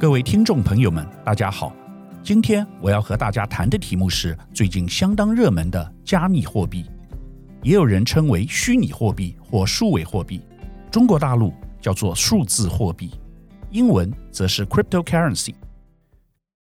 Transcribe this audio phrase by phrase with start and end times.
[0.00, 1.74] 各位听众朋友们，大家好。
[2.22, 6.88] 今天我要和大家谈的题目是最近相当热门的加密货币，
[7.64, 10.40] 也有人称为虚拟货币或数位货币。
[10.88, 13.10] 中国大陆叫做数字货币，
[13.72, 15.52] 英文则是 cryptocurrency。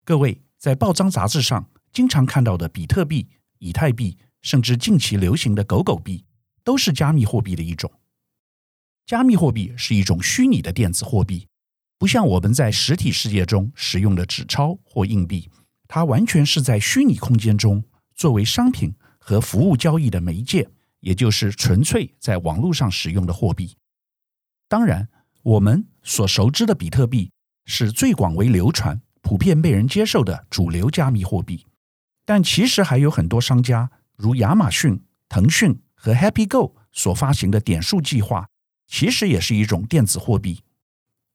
[0.05, 3.27] 各位在报章杂志上经常看到的比特币、
[3.59, 6.23] 以太币，甚至近期流行的狗狗币，
[6.63, 7.91] 都是加密货币的一种。
[9.05, 11.49] 加密货币是一种虚拟的电子货币。
[11.97, 15.49] 不像我们在实体世界中使用的纸钞或硬币，
[15.87, 20.67] 它完全是在虚拟空间中作为商品和服务交易的媒介，
[20.99, 23.77] 也就是纯粹在网络上使用的货币。
[24.67, 25.07] 当然，
[25.41, 27.31] 我们所熟知的比特币
[27.65, 31.65] 是最广为流传、普遍被人接受的主流加密货币，
[32.25, 38.47] 但其实还有很多商家，如亚马逊、腾讯和 HappyGo 所发行的点数计划，
[38.87, 40.61] 其实也是一种电子货币。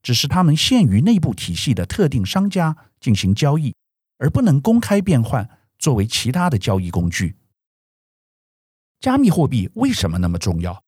[0.02, 3.74] 只是他们限于内部体系的特定商家进行交易，
[4.18, 5.48] 而不能公开变换
[5.78, 7.36] 作为其他的交易工具。
[9.00, 10.82] 加密货币为什么那么重要？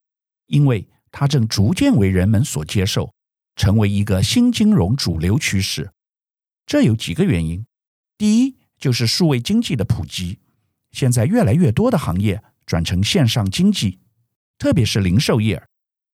[0.46, 3.14] 因为它正逐渐为人们所接受，
[3.56, 5.92] 成为一个新金融主流趋势。
[6.66, 7.66] 这有几个原因：
[8.18, 10.40] 第一，就是数位经济的普及，
[10.90, 13.98] 现在越来越多的行业转成线上经济，
[14.58, 15.66] 特别是零售业。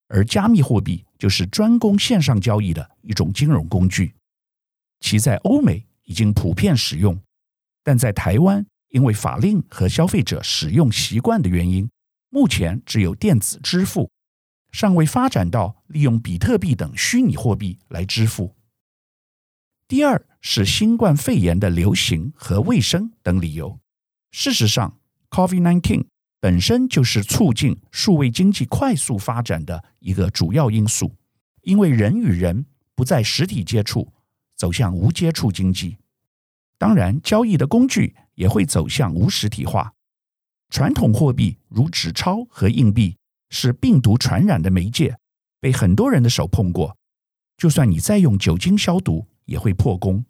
[0.09, 4.15] 而加密货币就是专攻线上交易的一种金融工具，
[5.01, 7.21] 其在欧美已经普遍使用，
[7.85, 11.89] 但在台湾因为法令和消费者使用习惯的原因，
[12.31, 14.11] 目前只有电子支付，
[14.73, 18.55] 尚未发展到利用比特币等虚拟货币来支付。
[19.87, 23.79] 第二是新冠肺炎的流行和卫生等理由。
[24.31, 25.01] 事实上
[25.31, 26.07] ，COVID-19。
[26.41, 31.17] 本身就是促进数位经济快速发展的一个主要因素，
[31.63, 34.13] 因为人与人不再实体接触，
[34.57, 35.97] 走向无接触经济。
[36.79, 39.93] 当然，交易的工具也会走向无实体化。
[40.71, 43.17] 传统货币如纸钞和硬币
[43.51, 45.19] 是病毒传染的媒介，
[45.59, 46.97] 被很多人的手碰过，
[47.57, 50.25] 就算你再用酒精消毒，也会破功。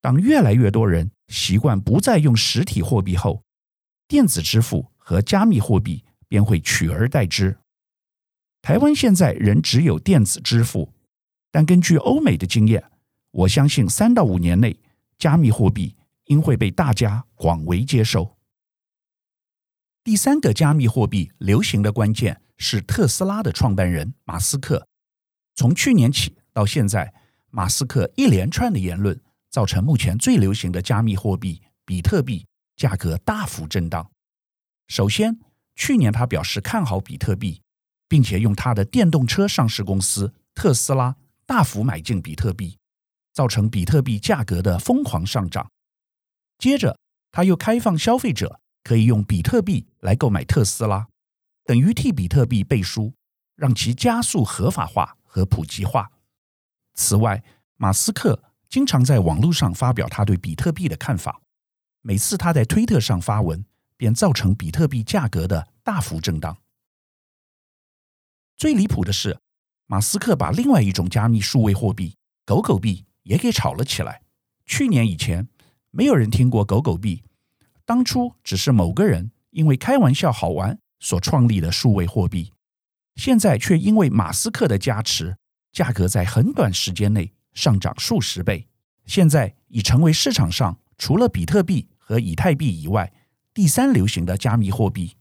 [0.00, 3.44] 当越来越多人习惯不再用实体货币后，
[4.08, 4.90] 电子支付。
[5.04, 7.58] 和加密货币便会取而代之。
[8.62, 10.94] 台湾现在仍只有电子支付，
[11.52, 12.82] 但根据欧美的经验，
[13.30, 14.80] 我相信三到五年内，
[15.18, 15.94] 加密货币
[16.24, 18.38] 应会被大家广为接受。
[20.02, 24.88] 第三个加密货币流行的关键是特斯拉的创办人马斯克。
[25.54, 27.12] 从去年起到现在，
[27.50, 34.10] 马斯克一连串的言论，造成目前最流行的加密货币比特币价格大幅震荡。
[34.88, 35.38] 首先，
[35.74, 37.62] 去年他表示看好比特币，
[38.08, 42.78] 并且用他的电动车上市公司特斯拉大幅买进比特币，
[43.32, 45.70] 造成比特币价格的疯狂上涨。
[46.58, 46.96] 接着，
[47.32, 51.08] 他又开放消费者可以用比特币来购买特斯拉，
[51.64, 53.12] 等于替比特币背书，
[53.56, 56.10] 让其加速合法化和普及化。
[56.94, 57.42] 此外，
[57.76, 61.40] 马斯克经常在网络上发表他对比特币的看法，
[62.02, 63.64] 每次他在推特上发文。
[63.96, 66.56] 便造成比特币价格的大幅震荡。
[68.56, 69.38] 最离谱的是，
[69.86, 72.16] 马斯克把另外一种加密数位货币
[72.46, 74.22] “狗狗币”也给炒了起来。
[74.64, 75.48] 去年以前，
[75.90, 77.22] 没有人听过“狗狗币”，
[77.84, 82.52] 当初只是某个人因为开玩笑好玩所创立的数位货币，
[83.16, 85.36] 现在却因为马斯克的加持，
[85.72, 88.66] 价格在很短时间内上涨数十倍，
[89.04, 93.12] 现在已成为市场上除了比特币和以太币以外，
[93.54, 95.16] 第三流行的加密货币，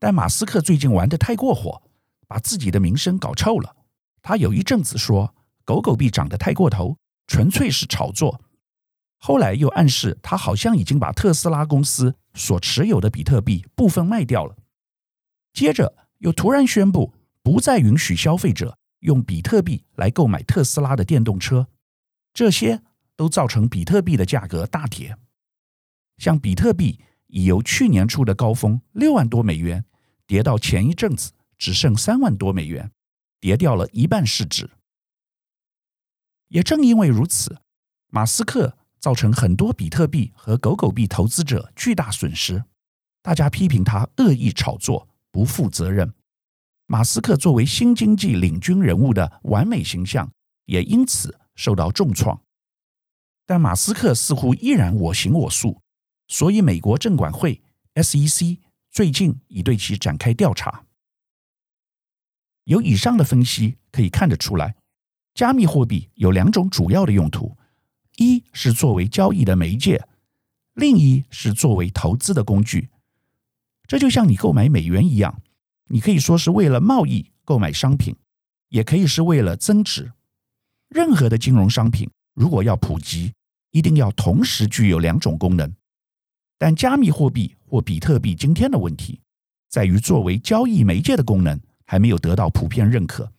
[0.00, 1.80] 但马斯克最近玩得太过火，
[2.26, 3.76] 把自己的名声搞臭了。
[4.20, 5.32] 他有一阵子说
[5.64, 8.40] 狗狗币涨得太过头，纯粹是炒作。
[9.18, 14.56] 后来又暗示他好像已经把特斯拉公司所持有的比特币部分卖掉了。
[15.52, 21.68] 接着又突然宣布不再允许消费者用比特币来购买特斯拉的电动车，
[22.34, 22.82] 这些
[23.14, 25.16] 都造成比特币的价格大跌。
[26.18, 29.84] 像比特币已由去年初的高峰六万多美元，
[30.26, 32.90] 跌到前一阵子只剩三万多美元，
[33.40, 34.70] 跌掉了一半市值。
[36.48, 37.58] 也正因为如此，
[38.08, 42.64] 马斯克造成很多比特币和狗狗币投资者巨大损失，
[43.22, 46.12] 大家批评他恶意炒作、不负责任。
[46.86, 50.30] 马斯克作为新经济领军人物的完美形象
[50.66, 52.40] 也因此受到重创。
[53.44, 55.82] 但马斯克似乎依然我行我素。
[56.28, 57.62] 所以，美国证管会
[57.94, 58.58] SEC
[58.90, 60.84] 最近已对其展开调查。
[62.64, 64.74] 由以上的分析可以看得出来，
[65.34, 67.56] 加密货币有两种主要的用途，
[68.16, 70.08] 一是作为交易的媒介，
[70.74, 72.88] 另一是作为投资的工具。
[73.86, 75.40] 这就像你购买美元一样，
[75.88, 78.16] 你可以说是为了贸易购买商品，
[78.70, 80.12] 也可以是为了增值。
[80.88, 83.32] 任何的金融商品如果要普及，
[83.70, 85.72] 一定要同时具有两种功能。
[86.58, 89.20] 但加密货币或比特币今天的问题，
[89.68, 93.32] 在于作为交易媒介的功能还没有得到普遍认可。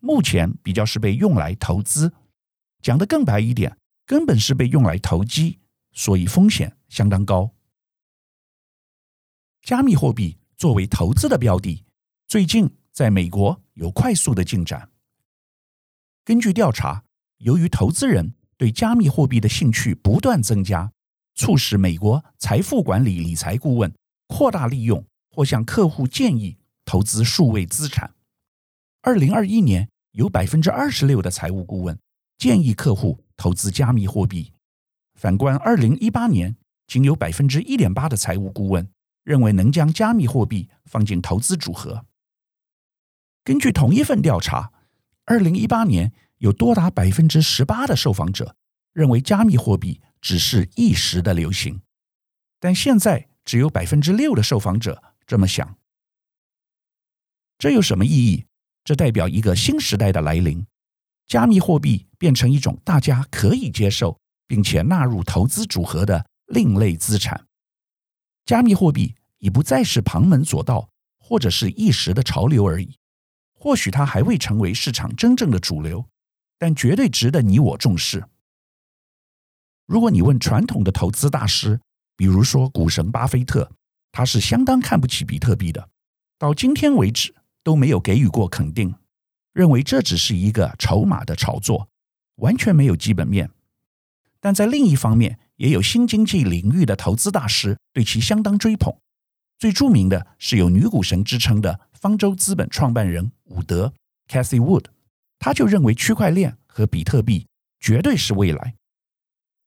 [0.00, 2.12] 目前比较是被用来投资，
[2.80, 3.76] 讲得更白一点，
[4.06, 5.58] 根本是被用来投机，
[5.92, 7.52] 所以风险相当高。
[9.62, 11.84] 加密货币作为投资的标的，
[12.26, 14.90] 最近在美国有快速的进展。
[16.24, 17.04] 根据调查，
[17.38, 20.92] 由于投资人对加密货币的兴趣不断增加，
[21.38, 23.94] 促使美国财富管理理财顾问
[24.26, 28.12] 扩大利用或向客户建议投资数位资产。
[29.02, 31.96] 二零二一年，有百分之二十六的财务顾问
[32.36, 34.52] 建议客户投资加密货币。
[35.14, 36.56] 反观二零一八年，
[36.88, 38.90] 仅有百分之一点八的财务顾问
[39.22, 42.04] 认为能将加密货币放进投资组合。
[43.44, 44.72] 根据同一份调查，
[45.24, 48.56] 二零一八年有多达百分之十八的受访者
[48.92, 51.80] 认为加密货币只是一时的流行，
[52.58, 55.76] 但现在只有百分之六的受访者这么想。
[57.58, 58.46] 这有什么意义？
[58.84, 60.66] 这代表一个新时代的来临，
[61.26, 67.46] 加密货币变成一种大家可以接受并且纳入投资组合的另类资产。
[68.46, 70.88] 加密货币已不再是旁门左道
[71.18, 72.96] 或者是一时的潮流而已。
[73.52, 76.08] 或许它还未成为市场真正的主流，
[76.58, 78.24] 但绝对值得你我重视。
[79.88, 81.80] 如果你问传统的投资大师，
[82.16, 83.68] 比如说股神巴菲特，
[84.12, 85.88] 他是相当看不起比特币的，
[86.38, 87.34] 到今天为止。
[87.64, 88.94] 都没有给予过肯定，
[89.52, 91.90] 认为这只是一个筹码的炒作，
[92.36, 93.50] 完全没有基本面。
[94.40, 98.96] 但在另一方面，也有新经济领域的投资大师对其相当追捧。
[99.58, 103.92] 最著名的是有女股神之称的方舟资本创办人伍德
[104.26, 104.86] （Cathie Wood），
[105.38, 107.48] 他就认为区块链和比特币
[107.80, 108.76] 绝对是未来。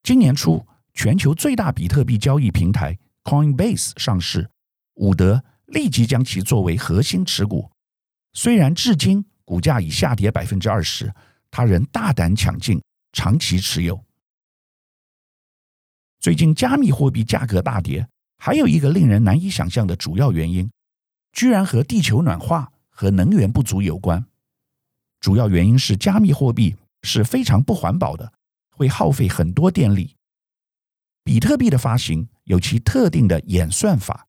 [0.04, 4.50] 今年初，全球最大比特币交易平台 Coinbase 上市，
[4.96, 7.70] 伍德立即将其作为核心持股。
[8.34, 11.14] 虽然至今股价已下跌百分之二十，
[11.52, 12.82] 他仍大胆抢进，
[13.14, 14.04] 长期持有。
[16.20, 18.08] 最近加密货币价格大跌，
[18.38, 20.72] 还有一个令人难以想象的主要原因，
[21.32, 24.26] 居然和地球暖化和能源不足有关。
[25.20, 28.34] 主要原因是加密货币是非常不环保的，
[28.82, 30.16] 会耗费很多电力。
[31.24, 34.28] 比特币的发行有其特定的演算法，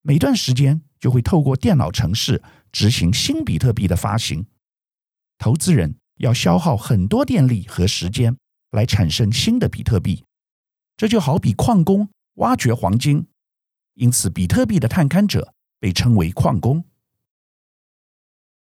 [0.00, 2.42] 每段时间就会透过电脑程式。
[2.72, 4.46] 执行新比特币的发行，
[5.36, 8.34] 投资人要消耗很多电力和时间
[8.70, 10.24] 来产生新的比特币，
[10.96, 13.26] 这就好比矿工挖掘黄金，
[13.92, 16.82] 因此比特币的探勘者被称为矿工。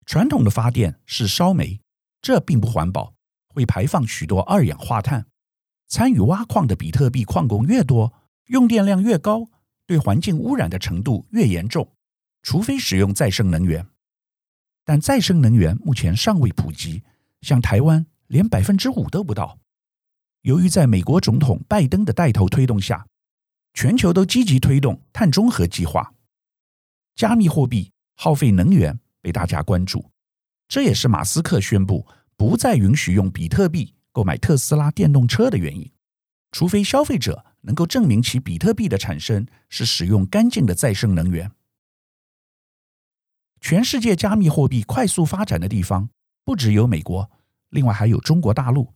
[0.05, 1.81] 传统的发电是烧煤，
[2.21, 3.14] 这并不环保，
[3.55, 5.27] 会排放许多二氧化碳。
[5.87, 8.13] 参与挖矿的比特币矿工越多，
[8.47, 9.49] 用电量越高，
[9.87, 11.89] 对环境污染的程度越严重。
[12.43, 13.87] 除非使用再生能源，
[14.85, 17.03] 但再生能源目前尚未普及，
[17.41, 19.59] 像台湾连百分之五都不到。
[20.43, 23.07] 由于在美国总统拜登的带头推动下，
[23.73, 26.13] 全球都积极推动碳中和计划，
[27.15, 30.11] 加密货币耗费能源被大家关注。
[30.69, 35.91] 这也是马斯克宣布不再允许用比特币购买特斯拉电动车的原因，
[36.53, 41.51] 除非消费者能够证明其比特币的产生是使用干净的再生能源。
[43.61, 46.11] 全世界加密货币快速发展的地方
[46.45, 47.31] 不只有美国，
[47.71, 48.93] 另外还有中国大陆，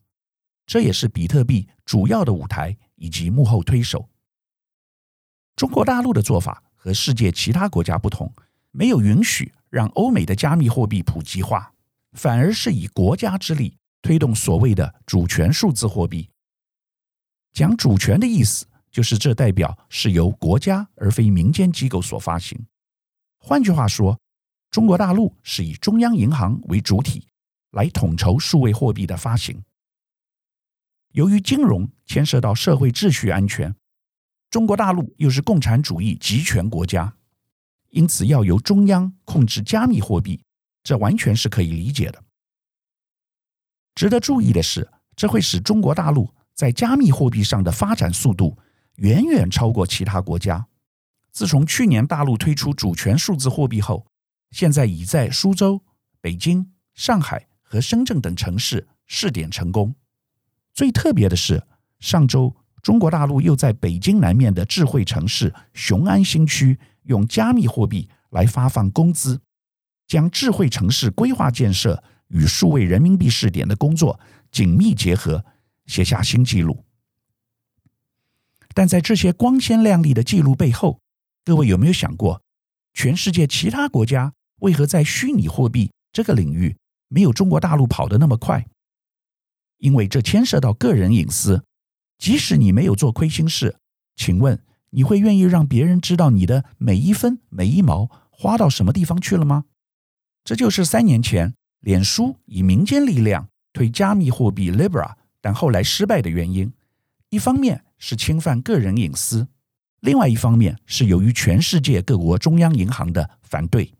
[0.67, 4.11] 这也是比特币主要的舞台以及幕后推手。
[5.57, 8.33] 中国大陆的做法和世界其他国家不同，
[8.71, 11.73] 没有允许让欧美的加密货币普及化，
[12.13, 16.29] 反而是以国家之力推动所谓的主权数字货币。
[17.53, 22.67] 讲主权的意思，就是这代表是由国家而非民间机构所发行。
[23.39, 24.19] 换句话说，
[24.71, 27.27] 中国大陆是以中央银行为主体
[27.71, 29.63] 来统筹数位货币的发行。
[31.13, 33.75] 由于金融牵涉到社会秩序安全，
[34.51, 37.17] 中国大陆又是共产主义集权国家，
[37.91, 40.43] 因此要由中央控制加密货币，
[40.89, 42.25] 这完全是可以理解的。
[43.95, 48.57] 值得注意的是，这会使中国大陆在加密货币上的发展速度
[48.95, 50.67] 远远超过其他国家。
[51.31, 54.07] 自从去年大陆推出主权数字货币后，
[54.51, 55.79] 现在已在苏州、
[56.23, 59.95] 北京、上海和深圳等城市试点成功。
[60.73, 61.63] 最特别的是，
[62.01, 69.39] 上周中国大陆又在北京南面的智慧城市雄安新区用加密货币来发放工资，
[70.09, 74.19] 将智慧城市规划建设与数位人民币试点的工作
[74.51, 75.45] 紧密结合，
[75.87, 76.85] 写下新纪录。
[78.75, 81.01] 但在这些光鲜亮丽的记录背后，
[81.45, 82.43] 各位有没有想过，
[82.95, 86.77] 全世界其他国家为何在虚拟货币这个领域
[87.09, 88.67] 没有中国大陆跑得那么快？
[89.79, 91.63] 因为这牵涉到个人隐私。
[92.19, 93.77] 即使你没有做亏心事，
[94.17, 94.61] 请问
[94.91, 99.67] 你会愿意让别人知道你的每一分每一毛花到什么地方去了吗？
[100.49, 105.13] 这就是三年前脸书以民间力量推加密货币 Libra，
[105.43, 106.73] 但后来失败的原因。
[107.29, 109.47] 一方面是侵犯个人隐私，
[110.01, 113.93] 另外一方面是由于全世界各国中央银行的反对。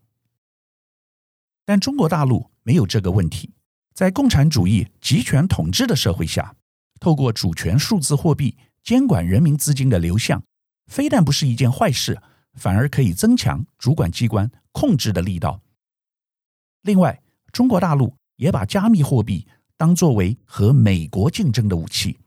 [1.65, 3.53] 但中国大陆没有这个问题，
[3.93, 6.55] 在共产主义集权统治的社会下，
[6.99, 10.41] 透过主权数字货币监管人民资金的流向，
[10.87, 12.19] 非但不是一件坏事，
[12.55, 15.61] 反而可以增强主管机关控制的力道。
[16.81, 17.21] 另外，
[17.51, 22.19] 中国大陆也把加密货币当作为和美国竞争的武器。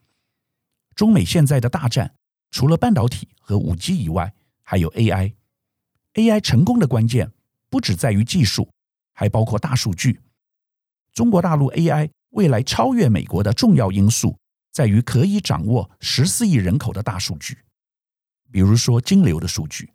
[0.94, 2.14] 中美现在的大战，
[2.50, 5.34] 除了半导体和五 G 以外，还有 AI。
[6.14, 7.32] AI 成功的关键
[7.70, 8.68] 不只在于技术。
[9.14, 10.20] 还包括大数据。
[11.12, 14.38] 中国大陆 AI 未来超越美国的重要因素，
[14.72, 17.58] 在于可以掌握十四亿人口的大数据，
[18.50, 19.92] 比如说金流的数据。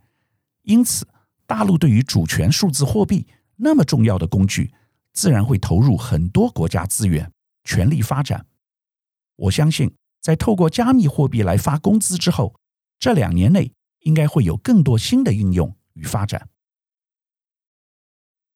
[0.61, 1.07] 因此，
[1.47, 3.25] 大陆对于主权数字货币
[3.57, 4.73] 那么重要的工具，
[5.13, 7.31] 自然会投入很多国家资源，
[7.63, 8.45] 全力发展。
[9.35, 12.59] 我相信，在透过加密货币来发工资之后，
[12.99, 16.49] 这两年内应该会有更多新的应用与发展。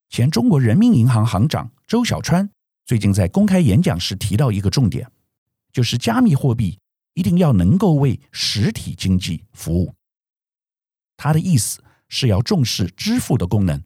[0.09, 2.49] 前中国人民银行行长周小川
[2.85, 5.09] 最近在公开演讲时提到一个重点，
[5.71, 6.79] 就是加密货币
[7.13, 9.95] 一定要能够为实体经济服务。
[11.15, 13.81] 他的意思是要重视支付的功能，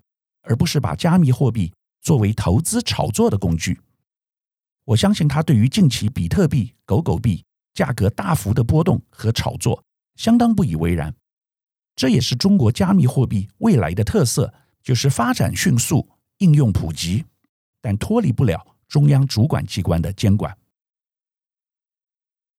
[0.45, 3.79] 而不是把加密货币作为投资炒作的工具。
[4.85, 9.83] 我相信他对于近期比特币、狗狗币价格大幅的波动和炒作
[10.15, 11.13] 相当不以为然。
[11.95, 16.09] 这也是中国加密货币未来的特色，就是发展迅速。
[16.39, 17.23] 应用普及，
[17.79, 20.57] 但脱离不了中央主管机关的监管。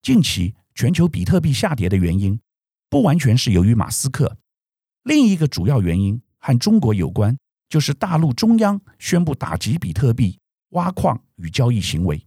[0.00, 2.40] 近期全球比特币下跌的原因，
[2.88, 4.38] 不完全是由于马斯克，
[5.02, 7.37] 另一个主要原因和中国有关，
[7.68, 10.38] 就是大陆中央宣布打击比特币
[10.70, 12.26] 挖矿与交易行为。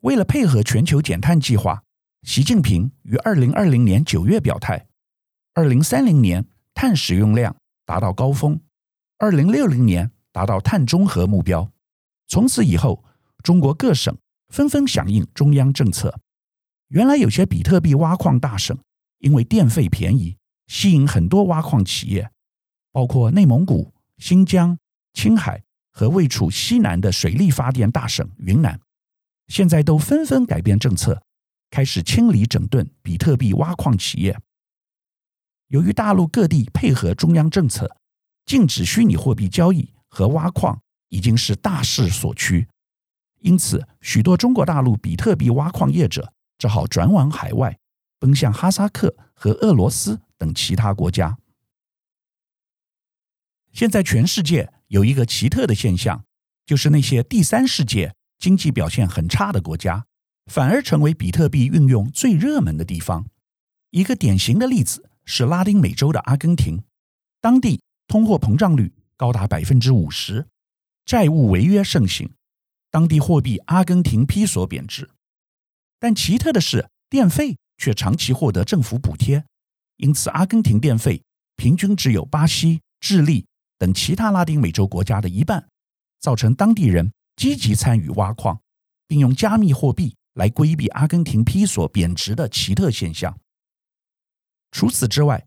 [0.00, 1.82] 为了配合全球减碳计划，
[2.22, 4.86] 习近平于二零二零年九月表态，
[5.54, 8.60] 二零三零年碳使用量达到高峰，
[9.18, 10.10] 二零六零年。
[10.30, 11.72] 达到碳中和目标。
[12.28, 13.02] 从此以后，
[13.42, 14.16] 中国各省
[14.50, 16.20] 纷纷响应中央政策。
[16.88, 18.78] 原来有些比特币挖矿大省，
[19.18, 20.36] 因为电费便宜，
[20.68, 22.30] 吸引很多挖矿企业，
[22.92, 24.78] 包括内蒙古、新疆、
[25.14, 28.80] 青海和位处西南的水力发电大省云南，
[29.46, 31.22] 现在都纷纷改变政策，
[31.70, 34.38] 开始清理整顿比特币挖矿企业。
[35.68, 37.96] 由于大陆各地配合中央政策，
[38.44, 39.92] 禁止虚拟货币交易。
[40.10, 42.66] 和挖矿已经是大势所趋，
[43.40, 47.78] 因此许多中国大陆比特币挖矿业者只好转往海外，
[48.18, 51.36] 奔向哈萨克和俄罗斯等其他国家。
[53.78, 56.24] 现在全世界有一个奇特的现象，
[56.66, 60.04] 就是那些第三世界经济表现很差的国家，
[60.46, 63.28] 反而成为比特币运用最热门的地方。
[63.90, 66.82] 一个典型的例子是拉丁美洲的阿根廷，
[67.40, 68.92] 当地通货膨胀率。
[69.16, 70.48] 高达百分之五十，
[71.04, 72.32] 债务违约盛行，
[72.90, 75.08] 当地货币阿根廷披索贬值。
[76.00, 79.44] 但奇特的是，电费却长期获得政府补贴，
[79.98, 81.22] 因此阿根廷电费
[81.54, 83.46] 平均只有巴西、智利
[83.78, 85.68] 等其他拉丁美洲国家的一半，
[86.18, 88.60] 造成当地人积极参与挖矿，
[89.06, 93.38] 并用加密货币来规避阿根廷披索贬值的奇特现象。
[94.70, 95.46] 除此之外，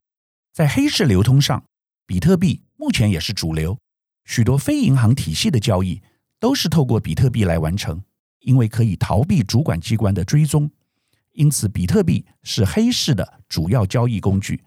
[0.52, 1.64] 在黑市流通上，
[2.08, 2.64] 比特币。
[2.78, 3.78] 目前也是主流，
[4.26, 6.02] 许多非银行体系的交易
[6.40, 8.04] 都是透过比特币来完成，
[8.40, 10.72] 因为可以逃避主管机关的追踪，
[11.34, 14.64] 因此比特币是黑市的主要交易工具。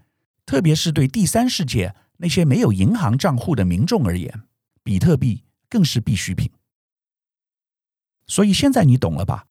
[0.46, 1.92] 特别是对第三世界
[2.24, 4.44] 那些没有银行账户的民众而言，
[4.82, 6.50] 比特币更是必需品。
[8.26, 9.44] 所以现在你懂了吧？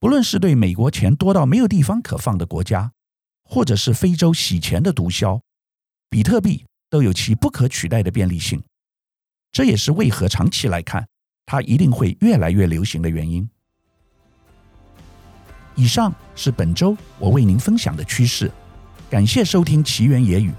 [0.00, 2.90] 不论是对美国钱多到没有地方可放的国家，
[3.44, 5.42] 或者是非洲洗钱的毒枭，
[6.10, 6.64] 比特币。
[6.90, 8.60] 都有其不可取代的便利性，
[9.52, 11.06] 这也是为何长期来看，
[11.44, 13.48] 它一定会越来越流行的原因。
[15.76, 18.50] 以上是本周我为您分享的趋势。
[19.10, 20.52] 感谢收听奇缘野语。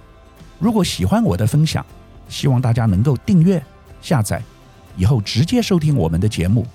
[0.60, 1.84] 如果喜欢我的分享，
[2.28, 3.64] 希望大家能够订阅、
[4.02, 4.42] 下载，
[4.98, 6.68] 以后直接收听我们的节目。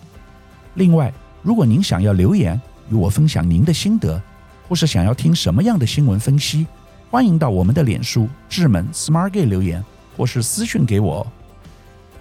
[0.75, 1.13] 另外，
[1.43, 2.61] 如果您想要留言
[2.91, 4.21] 与我分享您的心得，
[4.69, 6.67] 或是想要听什么样的新闻分析，
[7.11, 9.85] 欢迎到我们的脸书智门 Smart Gay 留言，
[10.17, 11.27] 或是私讯给我。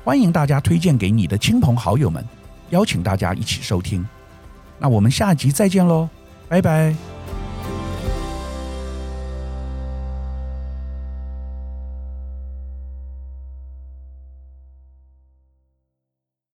[0.04, 2.24] 欢迎大家推荐给你的亲朋好友们，
[2.72, 4.06] 邀请大家一起收听。
[4.78, 6.10] 那我们下集再见喽，
[6.50, 7.13] 拜拜。